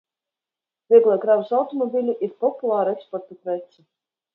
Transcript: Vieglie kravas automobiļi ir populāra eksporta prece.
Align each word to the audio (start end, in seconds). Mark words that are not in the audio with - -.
Vieglie 0.93 1.19
kravas 1.27 1.53
automobiļi 1.59 2.19
ir 2.29 2.35
populāra 2.47 2.99
eksporta 3.01 3.41
prece. 3.45 3.91